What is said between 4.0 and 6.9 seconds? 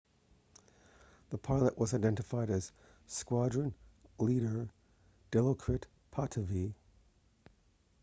leader dilokrit pattavee